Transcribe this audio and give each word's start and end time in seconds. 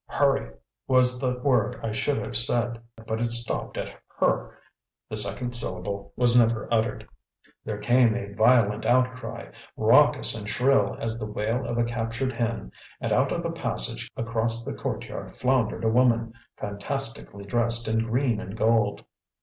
"Hurry" 0.07 0.49
was 0.87 1.21
the 1.21 1.39
word 1.41 1.75
I 1.83 1.89
would 1.89 1.95
have 2.25 2.35
said, 2.35 2.81
but 3.05 3.21
it 3.21 3.31
stopped 3.31 3.77
at 3.77 3.93
"hur." 4.17 4.51
The 5.11 5.15
second 5.17 5.53
syllable 5.55 6.11
was 6.15 6.35
never 6.35 6.67
uttered. 6.73 7.07
There 7.65 7.77
came 7.77 8.15
a 8.15 8.33
violent 8.33 8.83
outcry, 8.83 9.51
raucous 9.77 10.33
and 10.33 10.49
shrill 10.49 10.97
as 10.99 11.19
the 11.19 11.27
wail 11.31 11.67
of 11.67 11.77
a 11.77 11.83
captured 11.83 12.33
hen, 12.33 12.71
and 12.99 13.13
out 13.13 13.31
of 13.31 13.43
the 13.43 13.51
passage 13.51 14.09
across 14.17 14.63
the 14.63 14.73
courtyard 14.73 15.37
floundered 15.37 15.83
a 15.83 15.89
woman, 15.89 16.33
fantastically 16.57 17.45
dressed 17.45 17.87
in 17.87 17.99
green 18.09 18.39
and 18.39 18.57
gold. 18.57 19.05